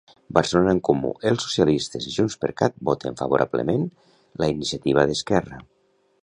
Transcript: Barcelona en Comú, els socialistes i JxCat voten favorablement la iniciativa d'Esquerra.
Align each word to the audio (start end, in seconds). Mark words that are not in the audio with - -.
Barcelona 0.35 0.71
en 0.75 0.79
Comú, 0.87 1.11
els 1.31 1.45
socialistes 1.47 2.07
i 2.11 2.13
JxCat 2.15 2.79
voten 2.89 3.19
favorablement 3.21 3.85
la 4.45 4.51
iniciativa 4.55 5.05
d'Esquerra. 5.13 5.63